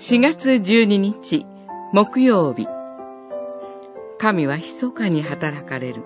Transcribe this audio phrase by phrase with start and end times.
[0.00, 1.44] 4月12日、
[1.92, 2.68] 木曜日。
[4.20, 6.04] 神は密かに働かれる。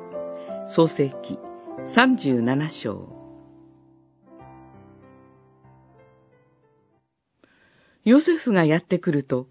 [0.74, 1.38] 創世記
[1.94, 3.12] 37章。
[8.04, 9.48] ヨセフがやってくると、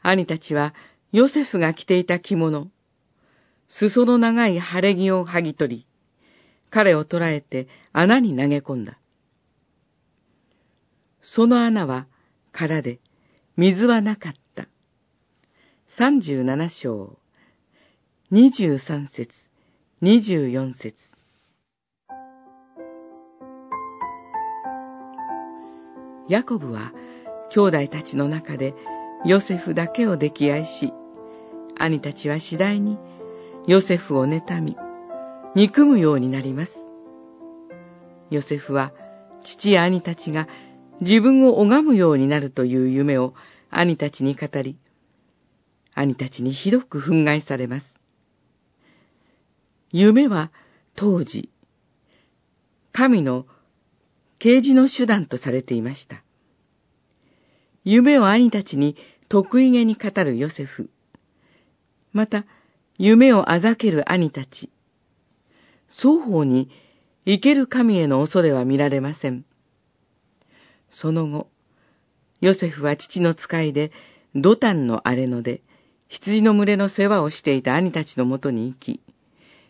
[0.00, 0.72] 兄たちは
[1.10, 2.68] ヨセフが着ていた着物、
[3.66, 5.86] 裾の長い晴れ着を剥ぎ取り、
[6.70, 9.00] 彼を捕らえて穴に投げ込んだ。
[11.20, 12.06] その穴は
[12.52, 13.00] 空で、
[13.56, 14.66] 水はなかった。
[15.96, 17.16] 三十七章、
[18.32, 19.30] 二十三節、
[20.00, 20.96] 二十四節。
[26.28, 26.92] ヤコブは
[27.50, 28.74] 兄弟たちの中で
[29.24, 30.92] ヨセフだけを溺愛し、
[31.78, 32.98] 兄たちは次第に
[33.68, 34.76] ヨセフを妬み、
[35.54, 36.72] 憎むようになります。
[38.30, 38.92] ヨセフは
[39.44, 40.48] 父や兄たちが
[41.04, 43.34] 自分を拝むようになるという夢を
[43.70, 44.78] 兄たちに語り、
[45.94, 47.86] 兄たちにひどく憤慨されます。
[49.92, 50.50] 夢は
[50.96, 51.50] 当時、
[52.92, 53.44] 神の
[54.38, 56.24] 啓示の手段とされていました。
[57.84, 58.96] 夢を兄たちに
[59.28, 60.90] 得意げに語るヨセフ。
[62.12, 62.46] また、
[62.96, 64.70] 夢をあざける兄たち。
[65.88, 66.70] 双方に
[67.26, 69.44] 生ける神への恐れは見られません。
[71.00, 71.48] その後、
[72.40, 73.90] ヨセフは父の使いで、
[74.34, 75.62] ドタンの荒れ野で、
[76.08, 79.00] 羊の群れの世話をしていた兄たちのもとに行き、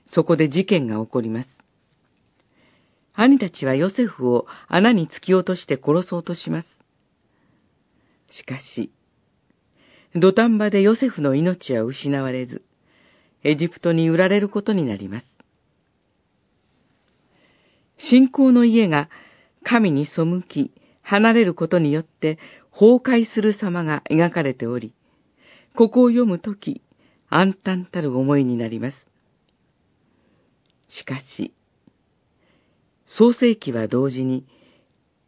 [0.07, 1.49] そこで事件が起こります。
[3.15, 6.79] 兄たちはヨセフを穴に突き落として殺そうとします。
[8.31, 8.91] しかし、
[10.15, 12.63] 土壇場でヨセフの命は失われず、
[13.45, 15.37] エジプトに売られることになります。
[17.99, 19.09] 信仰の家が
[19.63, 20.73] 神に背き、
[21.05, 22.39] 離れることによって
[22.73, 24.93] 崩壊する様が描かれており、
[25.77, 26.83] ここを読むとき、
[27.29, 29.07] 暗淡たる思いになります。
[30.89, 31.53] しかし、
[33.07, 34.47] 創世記は同時に、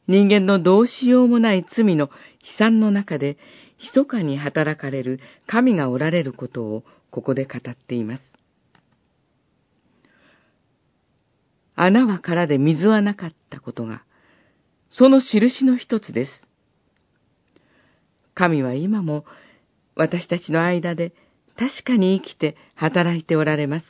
[0.08, 2.10] 人間のどうしようもない罪の悲
[2.58, 3.36] 惨の中で、
[3.78, 8.22] 密かに働かれる神がおられることをここで語っています。
[11.74, 14.05] 穴は空で水はなかったことが、
[14.90, 16.46] その印の一つです。
[18.34, 19.24] 神は今も
[19.94, 21.12] 私たちの間で
[21.56, 23.86] 確かに生きて働いておられます。